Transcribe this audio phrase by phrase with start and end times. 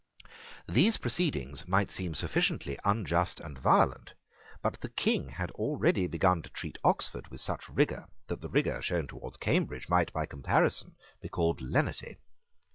[0.77, 4.15] '"These proceedings might seem sufficiently unjust and violent.
[4.63, 8.81] But the King had already begun to treat Oxford with such rigour that the rigour
[8.81, 12.17] shown towards Cambridge might, by comparison, be called lenity.